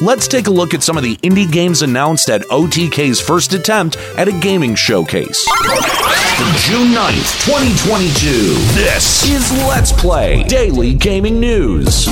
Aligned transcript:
Let's 0.00 0.26
take 0.26 0.48
a 0.48 0.50
look 0.50 0.74
at 0.74 0.82
some 0.82 0.96
of 0.96 1.04
the 1.04 1.16
indie 1.18 1.50
games 1.50 1.82
announced 1.82 2.28
at 2.28 2.42
OTK's 2.42 3.20
first 3.20 3.52
attempt 3.54 3.96
at 4.16 4.26
a 4.26 4.32
gaming 4.32 4.74
showcase. 4.74 5.46
June 6.64 6.88
9th, 6.88 7.46
2022. 7.46 8.54
This 8.74 9.28
is 9.28 9.52
Let's 9.52 9.92
Play 9.92 10.42
Daily 10.44 10.94
Gaming 10.94 11.38
News. 11.38 12.06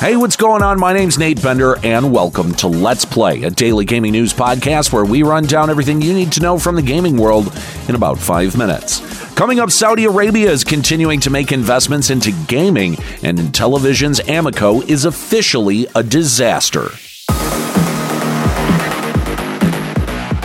Hey, 0.00 0.16
what's 0.16 0.34
going 0.34 0.62
on? 0.64 0.80
My 0.80 0.92
name's 0.92 1.16
Nate 1.16 1.40
Bender, 1.40 1.78
and 1.84 2.12
welcome 2.12 2.56
to 2.56 2.66
Let's 2.66 3.04
Play, 3.04 3.44
a 3.44 3.50
daily 3.50 3.84
gaming 3.84 4.10
news 4.10 4.32
podcast 4.32 4.92
where 4.92 5.04
we 5.04 5.22
run 5.22 5.44
down 5.44 5.70
everything 5.70 6.02
you 6.02 6.12
need 6.12 6.32
to 6.32 6.40
know 6.40 6.58
from 6.58 6.74
the 6.74 6.82
gaming 6.82 7.16
world 7.16 7.56
in 7.88 7.94
about 7.94 8.18
five 8.18 8.56
minutes. 8.58 9.11
Coming 9.34 9.60
up, 9.60 9.70
Saudi 9.70 10.04
Arabia 10.04 10.50
is 10.50 10.62
continuing 10.62 11.18
to 11.20 11.30
make 11.30 11.52
investments 11.52 12.10
into 12.10 12.32
gaming, 12.46 12.96
and 13.22 13.38
Intellivision's 13.38 14.20
Amico 14.28 14.82
is 14.82 15.06
officially 15.06 15.86
a 15.94 16.02
disaster. 16.02 16.90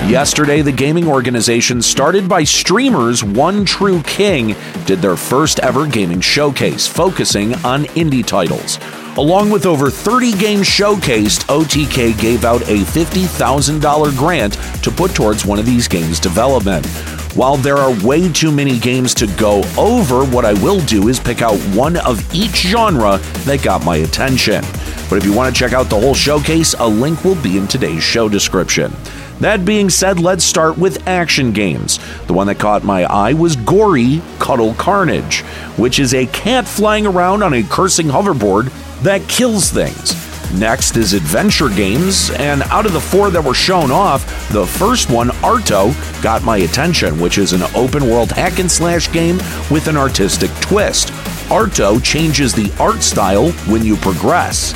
Yesterday, 0.07 0.61
the 0.61 0.71
gaming 0.71 1.05
organization 1.05 1.81
started 1.81 2.29
by 2.29 2.45
streamers 2.45 3.25
One 3.25 3.65
True 3.65 4.01
King 4.03 4.55
did 4.85 4.99
their 4.99 5.17
first 5.17 5.59
ever 5.59 5.85
gaming 5.85 6.21
showcase, 6.21 6.87
focusing 6.87 7.55
on 7.65 7.83
indie 7.87 8.25
titles. 8.25 8.79
Along 9.17 9.49
with 9.49 9.65
over 9.65 9.89
30 9.89 10.31
games 10.37 10.65
showcased, 10.65 11.45
OTK 11.49 12.17
gave 12.21 12.45
out 12.45 12.61
a 12.61 12.85
$50,000 12.85 14.17
grant 14.17 14.53
to 14.81 14.91
put 14.91 15.13
towards 15.13 15.45
one 15.45 15.59
of 15.59 15.65
these 15.65 15.89
games' 15.89 16.21
development. 16.21 16.87
While 17.35 17.57
there 17.57 17.77
are 17.77 17.93
way 18.05 18.31
too 18.31 18.51
many 18.51 18.79
games 18.79 19.13
to 19.15 19.27
go 19.37 19.63
over, 19.77 20.25
what 20.25 20.45
I 20.45 20.53
will 20.53 20.79
do 20.85 21.07
is 21.07 21.19
pick 21.19 21.41
out 21.41 21.57
one 21.75 21.97
of 21.97 22.33
each 22.33 22.55
genre 22.55 23.17
that 23.45 23.61
got 23.61 23.85
my 23.85 23.97
attention. 23.97 24.63
But 25.09 25.17
if 25.17 25.25
you 25.25 25.33
want 25.33 25.53
to 25.53 25.59
check 25.59 25.73
out 25.73 25.89
the 25.89 25.99
whole 25.99 26.15
showcase, 26.15 26.73
a 26.79 26.87
link 26.87 27.23
will 27.23 27.41
be 27.41 27.57
in 27.57 27.67
today's 27.67 28.03
show 28.03 28.27
description. 28.27 28.91
That 29.39 29.65
being 29.65 29.89
said, 29.91 30.19
let's 30.19 30.43
start 30.43 30.79
with 30.79 31.07
action 31.07 31.51
games. 31.51 31.99
The 32.25 32.33
one 32.33 32.47
that 32.47 32.59
caught 32.59 32.83
my 32.83 33.03
eye 33.05 33.33
was 33.33 33.55
Gori 33.55 34.21
Cuddly 34.39 34.73
Carnage, 34.73 35.41
which 35.77 35.99
is 35.99 36.15
a 36.15 36.25
cat 36.27 36.67
flying 36.67 37.05
around 37.05 37.43
on 37.43 37.53
a 37.53 37.63
cursing 37.63 38.07
hoverboard 38.07 38.71
that 39.03 39.27
kills 39.29 39.69
things. 39.69 40.26
Next 40.53 40.97
is 40.97 41.13
adventure 41.13 41.69
games, 41.69 42.31
and 42.31 42.63
out 42.63 42.85
of 42.85 42.93
the 42.93 43.01
four 43.01 43.29
that 43.29 43.43
were 43.43 43.53
shown 43.53 43.91
off, 43.91 44.25
the 44.51 44.65
first 44.65 45.11
one, 45.11 45.29
Arto, 45.43 45.93
got 46.23 46.41
my 46.43 46.57
attention, 46.57 47.19
which 47.19 47.37
is 47.37 47.53
an 47.53 47.63
open 47.75 48.09
world 48.09 48.31
hack 48.31 48.59
and 48.59 48.71
slash 48.71 49.11
game 49.11 49.37
with 49.69 49.87
an 49.87 49.97
artistic 49.97 50.49
twist. 50.61 51.09
Arto 51.49 52.01
changes 52.03 52.53
the 52.53 52.71
art 52.79 53.03
style 53.03 53.51
when 53.67 53.83
you 53.83 53.97
progress. 53.97 54.73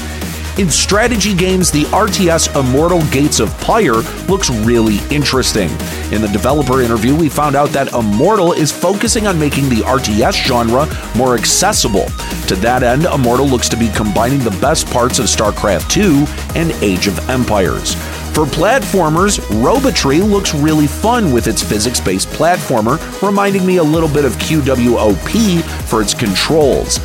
In 0.57 0.69
strategy 0.69 1.34
games, 1.34 1.72
the 1.72 1.85
RTS 1.85 2.59
Immortal 2.59 3.01
Gates 3.09 3.39
of 3.39 3.57
Pyre 3.62 4.01
looks 4.28 4.50
really 4.50 4.97
interesting. 5.09 5.69
In 6.12 6.22
the 6.22 6.29
developer 6.34 6.81
interview, 6.81 7.16
we 7.16 7.29
found 7.29 7.56
out 7.56 7.69
that 7.69 7.94
Immortal 7.94 8.51
is 8.51 8.69
focusing 8.69 9.28
on 9.28 9.40
making 9.40 9.69
the 9.69 9.78
RTS 9.78 10.34
genre 10.45 10.88
more 11.16 11.35
accessible. 11.35 12.06
To 12.47 12.56
that 12.57 12.84
end, 12.84 13.06
Immortal 13.06 13.47
looks 13.47 13.69
to 13.69 13.78
be 13.78 13.88
combining 13.95 14.40
the 14.40 14.57
best 14.59 14.88
parts 14.88 15.19
of 15.19 15.28
StarCraft 15.28 15.90
2 15.90 16.25
and 16.59 16.72
Age 16.84 17.07
of 17.07 17.29
Empires. 17.29 17.95
For 18.34 18.45
platformers, 18.45 19.40
Robotree 19.61 20.22
looks 20.22 20.53
really 20.53 20.88
fun 20.88 21.31
with 21.31 21.47
its 21.47 21.63
physics 21.63 22.01
based 22.01 22.28
platformer, 22.29 22.97
reminding 23.22 23.66
me 23.66 23.78
a 23.78 23.84
little 23.84 24.09
bit 24.09 24.25
of 24.25 24.34
QWOP 24.34 25.61
for 25.88 26.01
its 26.01 26.13
controls. 26.13 27.00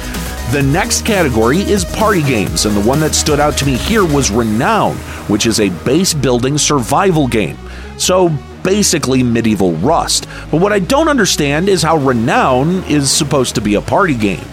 The 0.52 0.62
next 0.62 1.04
category 1.04 1.58
is 1.58 1.84
party 1.84 2.22
games, 2.22 2.66
and 2.66 2.76
the 2.76 2.80
one 2.80 3.00
that 3.00 3.16
stood 3.16 3.40
out 3.40 3.58
to 3.58 3.66
me 3.66 3.76
here 3.76 4.04
was 4.04 4.30
Renown, 4.30 4.94
which 5.26 5.44
is 5.44 5.58
a 5.58 5.70
base 5.84 6.14
building 6.14 6.56
survival 6.56 7.26
game. 7.26 7.58
So 7.98 8.28
basically 8.62 9.24
medieval 9.24 9.72
Rust. 9.72 10.28
But 10.52 10.60
what 10.60 10.72
I 10.72 10.78
don't 10.78 11.08
understand 11.08 11.68
is 11.68 11.82
how 11.82 11.96
Renown 11.96 12.84
is 12.84 13.10
supposed 13.10 13.56
to 13.56 13.60
be 13.60 13.74
a 13.74 13.80
party 13.80 14.14
game. 14.14 14.44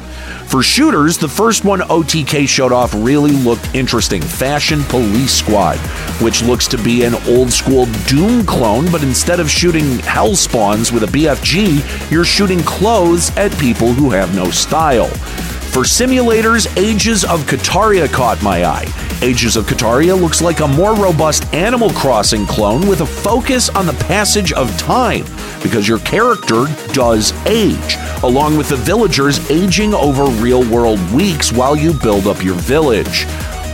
For 0.48 0.64
shooters, 0.64 1.18
the 1.18 1.28
first 1.28 1.64
one 1.64 1.80
OTK 1.80 2.48
showed 2.48 2.72
off 2.72 2.94
really 2.96 3.32
looked 3.32 3.74
interesting 3.74 4.22
Fashion 4.22 4.84
Police 4.84 5.32
Squad, 5.32 5.78
which 6.22 6.42
looks 6.42 6.68
to 6.70 6.78
be 6.78 7.04
an 7.04 7.16
old 7.28 7.52
school 7.52 7.86
Doom 8.08 8.46
clone, 8.46 8.92
but 8.92 9.04
instead 9.04 9.40
of 9.40 9.50
shooting 9.50 10.00
hell 10.00 10.36
spawns 10.36 10.92
with 10.92 11.04
a 11.04 11.08
BFG, 11.08 12.12
you're 12.12 12.26
shooting 12.26 12.60
clothes 12.62 13.36
at 13.38 13.52
people 13.60 13.94
who 13.94 14.10
have 14.10 14.36
no 14.36 14.50
style. 14.52 15.10
For 15.74 15.82
simulators, 15.82 16.68
Ages 16.78 17.24
of 17.24 17.40
Kataria 17.48 18.08
caught 18.08 18.44
my 18.44 18.64
eye. 18.64 18.86
Ages 19.24 19.56
of 19.56 19.66
Kataria 19.66 20.16
looks 20.16 20.40
like 20.40 20.60
a 20.60 20.68
more 20.68 20.94
robust 20.94 21.52
Animal 21.52 21.90
Crossing 21.90 22.46
clone 22.46 22.88
with 22.88 23.02
a 23.02 23.08
focus 23.08 23.70
on 23.70 23.88
the 23.88 23.94
passage 23.94 24.54
of 24.54 24.78
time, 24.78 25.26
because 25.64 25.88
your 25.88 25.98
character 25.98 26.66
does 26.94 27.34
age, 27.48 27.98
along 28.22 28.56
with 28.56 28.70
the 28.70 28.76
villagers 28.76 29.50
aging 29.50 29.96
over 29.96 30.26
real 30.40 30.64
world 30.70 31.00
weeks 31.12 31.52
while 31.52 31.76
you 31.76 31.92
build 31.92 32.28
up 32.28 32.44
your 32.44 32.54
village. 32.54 33.26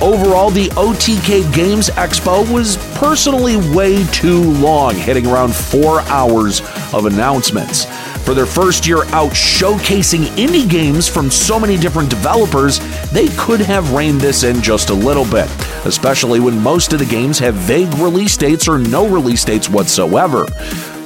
Overall, 0.01 0.51
the 0.51 0.69
OTK 0.77 1.53
Games 1.53 1.89
Expo 1.89 2.49
was 2.49 2.77
personally 2.97 3.57
way 3.75 4.05
too 4.13 4.41
long, 4.53 4.95
hitting 4.95 5.27
around 5.27 5.53
four 5.53 5.99
hours 6.03 6.61
of 6.93 7.07
announcements. 7.07 7.85
For 8.29 8.35
their 8.35 8.45
first 8.45 8.85
year 8.85 9.05
out 9.05 9.31
showcasing 9.31 10.25
indie 10.37 10.69
games 10.69 11.07
from 11.07 11.31
so 11.31 11.59
many 11.59 11.77
different 11.77 12.11
developers, 12.11 12.77
they 13.09 13.27
could 13.29 13.59
have 13.59 13.93
reined 13.93 14.21
this 14.21 14.43
in 14.43 14.61
just 14.61 14.91
a 14.91 14.93
little 14.93 15.25
bit, 15.25 15.49
especially 15.87 16.39
when 16.39 16.61
most 16.61 16.93
of 16.93 16.99
the 16.99 17.07
games 17.07 17.39
have 17.39 17.55
vague 17.55 17.91
release 17.95 18.37
dates 18.37 18.67
or 18.67 18.77
no 18.77 19.07
release 19.07 19.43
dates 19.43 19.67
whatsoever. 19.67 20.45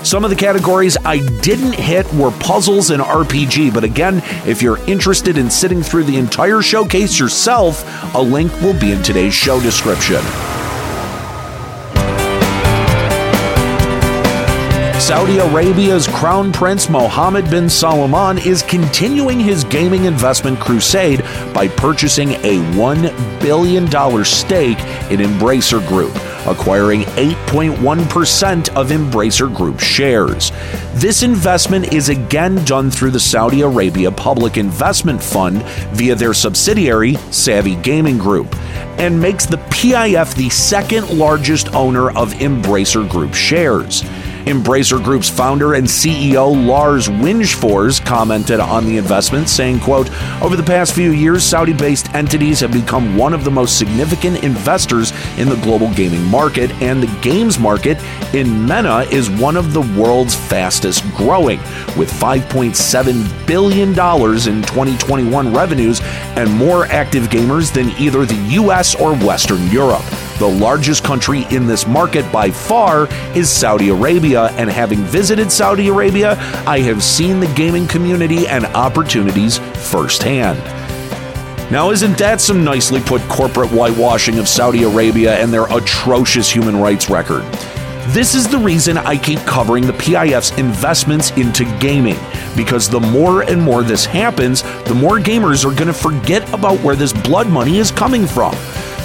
Some 0.03 0.25
of 0.25 0.31
the 0.31 0.35
categories 0.35 0.97
I 1.05 1.19
didn't 1.39 1.75
hit 1.75 2.13
were 2.13 2.31
puzzles 2.31 2.89
and 2.89 3.01
RPG, 3.01 3.73
but 3.73 3.85
again, 3.85 4.21
if 4.45 4.61
you're 4.61 4.85
interested 4.85 5.37
in 5.37 5.49
sitting 5.49 5.81
through 5.81 6.03
the 6.03 6.17
entire 6.17 6.61
showcase 6.61 7.17
yourself, 7.17 7.85
a 8.15 8.21
link 8.21 8.51
will 8.59 8.77
be 8.77 8.91
in 8.91 9.01
today's 9.01 9.33
show 9.33 9.61
description. 9.61 10.21
Saudi 15.03 15.37
Arabia's 15.39 16.07
Crown 16.07 16.53
Prince 16.53 16.87
Mohammed 16.87 17.49
bin 17.49 17.67
Salman 17.69 18.37
is 18.37 18.61
continuing 18.63 19.37
his 19.37 19.65
gaming 19.65 20.05
investment 20.05 20.57
crusade 20.61 21.21
by 21.53 21.67
purchasing 21.67 22.29
a 22.35 22.59
$1 22.77 23.41
billion 23.41 23.85
stake 24.23 24.79
in 25.11 25.19
Embracer 25.19 25.85
Group, 25.89 26.15
acquiring 26.47 27.01
8.1% 27.01 28.69
of 28.77 28.91
Embracer 28.91 29.53
Group 29.53 29.81
shares. 29.81 30.53
This 30.93 31.21
investment 31.21 31.91
is 31.91 32.07
again 32.07 32.63
done 32.63 32.89
through 32.89 33.11
the 33.11 33.19
Saudi 33.19 33.59
Arabia 33.59 34.09
Public 34.09 34.55
Investment 34.55 35.21
Fund 35.21 35.63
via 35.91 36.15
their 36.15 36.33
subsidiary, 36.33 37.15
Savvy 37.29 37.75
Gaming 37.75 38.17
Group, 38.17 38.55
and 38.97 39.19
makes 39.19 39.45
the 39.45 39.57
PIF 39.57 40.33
the 40.35 40.49
second 40.49 41.09
largest 41.09 41.75
owner 41.75 42.09
of 42.11 42.31
Embracer 42.35 43.07
Group 43.09 43.33
shares. 43.33 44.05
Embracer 44.45 45.01
Group's 45.01 45.29
founder 45.29 45.75
and 45.75 45.87
CEO 45.87 46.67
Lars 46.67 47.07
Wingefors 47.07 48.05
commented 48.05 48.59
on 48.59 48.85
the 48.85 48.97
investment, 48.97 49.47
saying, 49.47 49.79
quote, 49.79 50.09
Over 50.41 50.57
the 50.57 50.63
past 50.63 50.93
few 50.93 51.11
years, 51.11 51.43
Saudi-based 51.43 52.13
entities 52.13 52.59
have 52.59 52.73
become 52.73 53.15
one 53.15 53.33
of 53.33 53.45
the 53.45 53.51
most 53.51 53.77
significant 53.77 54.43
investors 54.43 55.13
in 55.37 55.47
the 55.47 55.55
global 55.57 55.93
gaming 55.93 56.25
market, 56.25 56.71
and 56.81 57.01
the 57.01 57.19
games 57.21 57.57
market 57.57 57.97
in 58.33 58.65
MENA 58.65 59.03
is 59.11 59.29
one 59.29 59.55
of 59.55 59.73
the 59.73 59.81
world's 59.97 60.35
fastest 60.35 61.03
growing, 61.15 61.59
with 61.97 62.11
$5.7 62.11 63.47
billion 63.47 63.89
in 63.89 63.95
2021 63.95 65.53
revenues 65.53 66.01
and 66.35 66.51
more 66.51 66.85
active 66.87 67.25
gamers 67.25 67.73
than 67.73 67.89
either 67.91 68.25
the 68.25 68.35
US 68.61 68.93
or 68.95 69.15
Western 69.15 69.65
Europe. 69.69 70.03
The 70.39 70.47
largest 70.47 71.03
country 71.03 71.45
in 71.51 71.67
this 71.67 71.85
market 71.85 72.29
by 72.31 72.49
far 72.49 73.07
is 73.35 73.49
Saudi 73.49 73.89
Arabia, 73.89 74.47
and 74.53 74.69
having 74.69 74.99
visited 75.03 75.51
Saudi 75.51 75.89
Arabia, 75.89 76.37
I 76.65 76.79
have 76.79 77.03
seen 77.03 77.39
the 77.39 77.53
gaming 77.53 77.87
community 77.87 78.47
and 78.47 78.65
opportunities 78.65 79.59
firsthand. 79.91 80.59
Now, 81.71 81.91
isn't 81.91 82.17
that 82.17 82.41
some 82.41 82.63
nicely 82.63 82.99
put 82.99 83.21
corporate 83.29 83.69
whitewashing 83.69 84.39
of 84.39 84.47
Saudi 84.47 84.83
Arabia 84.83 85.37
and 85.37 85.53
their 85.53 85.65
atrocious 85.65 86.51
human 86.51 86.77
rights 86.77 87.09
record? 87.09 87.43
This 88.07 88.35
is 88.35 88.49
the 88.49 88.57
reason 88.57 88.97
I 88.97 89.15
keep 89.15 89.39
covering 89.39 89.87
the 89.87 89.93
PIF's 89.93 90.51
investments 90.57 91.31
into 91.31 91.63
gaming, 91.79 92.19
because 92.55 92.89
the 92.89 92.99
more 92.99 93.43
and 93.43 93.61
more 93.61 93.81
this 93.81 94.03
happens, 94.03 94.63
the 94.83 94.93
more 94.95 95.19
gamers 95.19 95.63
are 95.63 95.73
going 95.73 95.87
to 95.87 95.93
forget 95.93 96.51
about 96.53 96.79
where 96.79 96.95
this 96.97 97.13
blood 97.13 97.47
money 97.47 97.77
is 97.77 97.91
coming 97.91 98.27
from. 98.27 98.53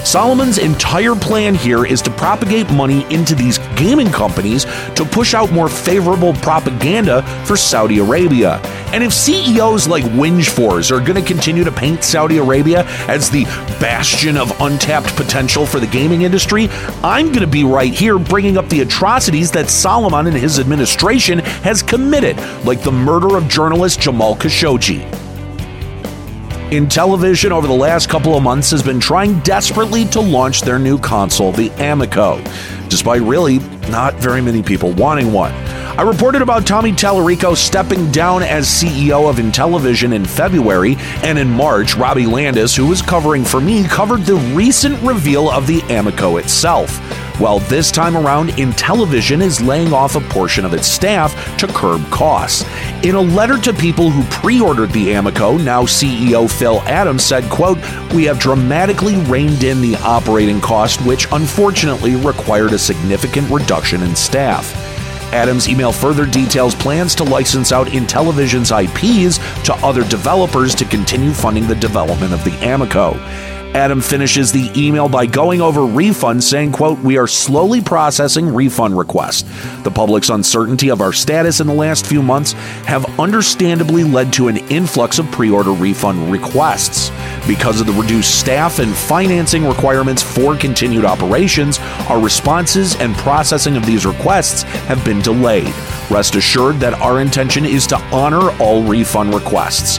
Salman's 0.04 0.58
entire 0.58 1.14
plan 1.14 1.54
here 1.54 1.84
is 1.84 2.00
to 2.02 2.10
propagate 2.10 2.70
money 2.70 3.04
into 3.12 3.34
these 3.34 3.58
gaming 3.76 4.10
companies 4.10 4.64
to 4.94 5.04
push 5.04 5.34
out 5.34 5.52
more 5.52 5.68
favorable 5.68 6.32
propaganda 6.34 7.22
for 7.44 7.56
Saudi 7.56 7.98
Arabia. 7.98 8.60
And 8.92 9.04
if 9.04 9.12
CEOs 9.12 9.86
like 9.86 10.04
Wingefors 10.04 10.90
are 10.90 11.00
going 11.00 11.22
to 11.22 11.26
continue 11.26 11.62
to 11.64 11.72
paint 11.72 12.02
Saudi 12.02 12.38
Arabia 12.38 12.84
as 13.06 13.28
the 13.28 13.44
bastion 13.78 14.38
of 14.38 14.58
untapped 14.60 15.14
potential 15.14 15.66
for 15.66 15.78
the 15.78 15.86
gaming 15.86 16.22
industry, 16.22 16.68
I'm 17.02 17.26
going 17.26 17.40
to 17.40 17.46
be 17.46 17.64
right 17.64 17.92
here 17.92 18.18
bringing 18.18 18.56
up 18.56 18.68
the 18.68 18.80
atrocities 18.80 19.50
that 19.52 19.68
Salman 19.68 20.26
and 20.26 20.36
his 20.36 20.58
administration 20.58 21.40
has 21.40 21.82
committed, 21.82 22.38
like 22.64 22.82
the 22.82 22.92
murder 22.92 23.36
of 23.36 23.46
journalist 23.48 24.00
Jamal 24.00 24.36
Khashoggi. 24.36 25.17
Intellivision 26.70 27.50
over 27.50 27.66
the 27.66 27.72
last 27.72 28.10
couple 28.10 28.36
of 28.36 28.42
months 28.42 28.70
has 28.72 28.82
been 28.82 29.00
trying 29.00 29.40
desperately 29.40 30.04
to 30.04 30.20
launch 30.20 30.60
their 30.60 30.78
new 30.78 30.98
console, 30.98 31.50
the 31.50 31.70
Amico, 31.78 32.42
despite 32.90 33.22
really 33.22 33.58
not 33.88 34.14
very 34.16 34.42
many 34.42 34.62
people 34.62 34.92
wanting 34.92 35.32
one. 35.32 35.50
I 35.98 36.02
reported 36.02 36.42
about 36.42 36.66
Tommy 36.66 36.92
Tallarico 36.92 37.56
stepping 37.56 38.12
down 38.12 38.42
as 38.42 38.66
CEO 38.66 39.30
of 39.30 39.36
Intellivision 39.36 40.12
in 40.12 40.26
February, 40.26 40.96
and 41.22 41.38
in 41.38 41.48
March, 41.48 41.96
Robbie 41.96 42.26
Landis, 42.26 42.76
who 42.76 42.86
was 42.86 43.00
covering 43.00 43.46
for 43.46 43.62
me, 43.62 43.84
covered 43.84 44.24
the 44.24 44.36
recent 44.54 45.02
reveal 45.02 45.50
of 45.50 45.66
the 45.66 45.80
Amico 45.88 46.36
itself. 46.36 47.00
Well, 47.40 47.60
this 47.60 47.92
time 47.92 48.16
around, 48.16 48.48
Intellivision 48.50 49.40
is 49.40 49.60
laying 49.60 49.92
off 49.92 50.16
a 50.16 50.20
portion 50.20 50.64
of 50.64 50.74
its 50.74 50.88
staff 50.88 51.56
to 51.58 51.68
curb 51.68 52.04
costs. 52.10 52.64
In 53.04 53.14
a 53.14 53.20
letter 53.20 53.56
to 53.58 53.72
people 53.72 54.10
who 54.10 54.24
pre-ordered 54.24 54.90
the 54.90 55.12
Amico, 55.12 55.56
now 55.56 55.84
CEO 55.84 56.50
Phil 56.50 56.82
Adams 56.86 57.22
said, 57.22 57.48
quote, 57.48 57.78
"We 58.12 58.24
have 58.24 58.40
dramatically 58.40 59.16
reined 59.28 59.62
in 59.62 59.80
the 59.80 59.94
operating 59.98 60.60
cost, 60.60 61.00
which 61.02 61.28
unfortunately 61.30 62.16
required 62.16 62.72
a 62.72 62.78
significant 62.78 63.48
reduction 63.52 64.02
in 64.02 64.16
staff." 64.16 64.74
Adams' 65.32 65.68
email 65.68 65.92
further 65.92 66.26
details 66.26 66.74
plans 66.74 67.14
to 67.14 67.22
license 67.22 67.70
out 67.70 67.86
Intellivision's 67.88 68.72
IPs 68.72 69.38
to 69.62 69.74
other 69.84 70.02
developers 70.02 70.74
to 70.74 70.84
continue 70.86 71.32
funding 71.32 71.68
the 71.68 71.74
development 71.76 72.32
of 72.32 72.42
the 72.42 72.54
Amico. 72.68 73.16
Adam 73.74 74.00
finishes 74.00 74.50
the 74.50 74.72
email 74.74 75.08
by 75.08 75.26
going 75.26 75.60
over 75.60 75.80
refunds, 75.80 76.42
saying, 76.42 76.72
quote, 76.72 76.98
We 77.00 77.18
are 77.18 77.26
slowly 77.26 77.80
processing 77.82 78.52
refund 78.52 78.96
requests. 78.96 79.42
The 79.82 79.90
public's 79.90 80.30
uncertainty 80.30 80.90
of 80.90 81.00
our 81.00 81.12
status 81.12 81.60
in 81.60 81.66
the 81.66 81.74
last 81.74 82.06
few 82.06 82.22
months 82.22 82.52
have 82.86 83.18
understandably 83.20 84.04
led 84.04 84.32
to 84.34 84.48
an 84.48 84.56
influx 84.68 85.18
of 85.18 85.30
pre-order 85.30 85.72
refund 85.72 86.32
requests. 86.32 87.10
Because 87.46 87.80
of 87.80 87.86
the 87.86 87.92
reduced 87.92 88.40
staff 88.40 88.78
and 88.78 88.94
financing 88.94 89.66
requirements 89.66 90.22
for 90.22 90.56
continued 90.56 91.04
operations, 91.04 91.78
our 92.08 92.20
responses 92.20 92.96
and 92.96 93.14
processing 93.16 93.76
of 93.76 93.84
these 93.84 94.06
requests 94.06 94.62
have 94.62 95.04
been 95.04 95.20
delayed. 95.20 95.74
Rest 96.10 96.36
assured 96.36 96.76
that 96.76 96.94
our 96.94 97.20
intention 97.20 97.66
is 97.66 97.86
to 97.88 97.96
honor 98.14 98.50
all 98.62 98.82
refund 98.82 99.34
requests. 99.34 99.98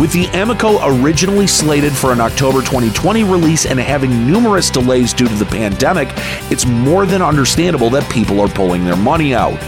With 0.00 0.12
the 0.12 0.24
Amico 0.28 0.78
originally 0.82 1.46
slated 1.46 1.92
for 1.92 2.10
an 2.10 2.22
October 2.22 2.60
2020 2.60 3.22
release 3.22 3.66
and 3.66 3.78
having 3.78 4.26
numerous 4.26 4.70
delays 4.70 5.12
due 5.12 5.28
to 5.28 5.34
the 5.34 5.44
pandemic, 5.44 6.08
it's 6.50 6.64
more 6.64 7.04
than 7.04 7.20
understandable 7.20 7.90
that 7.90 8.10
people 8.10 8.40
are 8.40 8.48
pulling 8.48 8.86
their 8.86 8.96
money 8.96 9.34
out. 9.34 9.60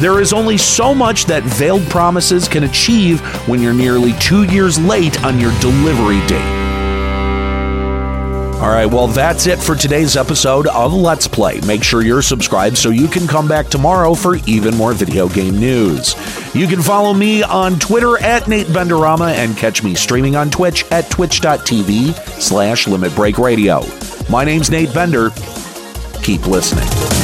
There 0.00 0.22
is 0.22 0.32
only 0.32 0.56
so 0.56 0.94
much 0.94 1.26
that 1.26 1.42
veiled 1.42 1.86
promises 1.90 2.48
can 2.48 2.64
achieve 2.64 3.20
when 3.46 3.60
you're 3.60 3.74
nearly 3.74 4.14
two 4.14 4.44
years 4.44 4.78
late 4.78 5.22
on 5.22 5.38
your 5.38 5.52
delivery 5.60 6.26
date. 6.28 6.63
All 8.64 8.70
right, 8.70 8.86
well, 8.86 9.08
that's 9.08 9.46
it 9.46 9.62
for 9.62 9.74
today's 9.74 10.16
episode 10.16 10.66
of 10.68 10.94
Let's 10.94 11.28
Play. 11.28 11.60
Make 11.66 11.84
sure 11.84 12.00
you're 12.00 12.22
subscribed 12.22 12.78
so 12.78 12.88
you 12.88 13.08
can 13.08 13.26
come 13.26 13.46
back 13.46 13.66
tomorrow 13.66 14.14
for 14.14 14.36
even 14.46 14.74
more 14.74 14.94
video 14.94 15.28
game 15.28 15.58
news. 15.58 16.14
You 16.54 16.66
can 16.66 16.80
follow 16.80 17.12
me 17.12 17.42
on 17.42 17.78
Twitter 17.78 18.18
at 18.22 18.48
Nate 18.48 18.68
Benderama 18.68 19.34
and 19.34 19.54
catch 19.54 19.82
me 19.82 19.94
streaming 19.94 20.34
on 20.34 20.50
Twitch 20.50 20.90
at 20.90 21.10
twitch.tv 21.10 22.14
slash 22.40 22.88
Limit 22.88 23.14
Break 23.14 23.36
Radio. 23.36 23.82
My 24.30 24.44
name's 24.44 24.70
Nate 24.70 24.94
Bender. 24.94 25.28
Keep 26.22 26.46
listening. 26.46 27.23